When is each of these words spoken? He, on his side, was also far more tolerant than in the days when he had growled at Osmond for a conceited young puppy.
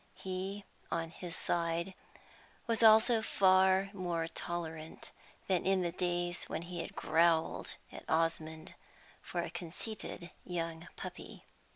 He, 0.15 0.65
on 0.89 1.11
his 1.11 1.35
side, 1.35 1.93
was 2.65 2.81
also 2.81 3.21
far 3.21 3.91
more 3.93 4.27
tolerant 4.27 5.11
than 5.45 5.63
in 5.63 5.83
the 5.83 5.91
days 5.91 6.45
when 6.45 6.63
he 6.63 6.81
had 6.81 6.95
growled 6.95 7.75
at 7.91 8.09
Osmond 8.09 8.73
for 9.21 9.41
a 9.43 9.51
conceited 9.51 10.31
young 10.43 10.87
puppy. 10.95 11.45